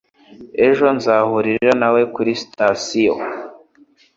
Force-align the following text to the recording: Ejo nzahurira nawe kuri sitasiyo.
Ejo 0.67 0.85
nzahurira 0.97 1.71
nawe 1.81 2.01
kuri 2.13 2.31
sitasiyo. 2.41 3.15